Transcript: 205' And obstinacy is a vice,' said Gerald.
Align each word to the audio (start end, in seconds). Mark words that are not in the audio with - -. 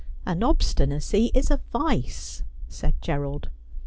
205' 0.25 0.31
And 0.33 0.43
obstinacy 0.43 1.31
is 1.35 1.51
a 1.51 1.61
vice,' 1.71 2.41
said 2.67 2.95
Gerald. 3.03 3.49